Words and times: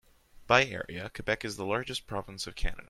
By 0.47 0.65
area, 0.65 1.11
Quebec 1.13 1.45
is 1.45 1.57
the 1.57 1.63
largest 1.63 2.07
province 2.07 2.47
of 2.47 2.55
Canada. 2.55 2.79